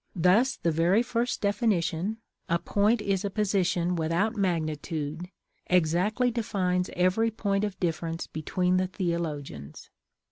Thus 0.15 0.57
the 0.57 0.71
very 0.71 1.03
first 1.03 1.41
definition, 1.41 2.17
"A 2.49 2.57
point 2.57 3.03
is 3.03 3.23
position 3.35 3.95
without 3.95 4.35
magnitude," 4.35 5.29
exactly 5.67 6.31
defines 6.31 6.89
every 6.95 7.29
point 7.29 7.63
of 7.63 7.79
difference 7.79 8.25
between 8.25 8.77
the 8.77 8.87
theologians. 8.87 9.91